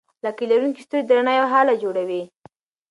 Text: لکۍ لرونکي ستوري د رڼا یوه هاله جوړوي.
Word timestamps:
لکۍ 0.25 0.45
لرونکي 0.51 0.81
ستوري 0.85 1.03
د 1.05 1.11
رڼا 1.17 1.33
یوه 1.39 1.51
هاله 1.53 1.73
جوړوي. 1.83 2.21